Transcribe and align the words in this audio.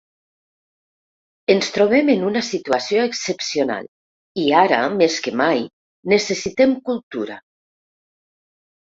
Ens 1.53 1.67
trobem 1.73 2.07
en 2.13 2.23
una 2.29 2.41
situació 2.47 3.03
excepcional 3.09 3.85
i 4.43 4.45
ara, 4.61 4.79
més 5.01 5.17
que 5.27 5.33
mai, 5.43 5.61
necessitem 6.15 6.73
cultura. 6.89 7.37